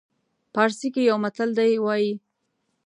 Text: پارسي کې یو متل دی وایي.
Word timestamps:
پارسي 0.53 0.87
کې 0.93 1.01
یو 1.09 1.17
متل 1.25 1.49
دی 1.59 1.73
وایي. 1.85 2.11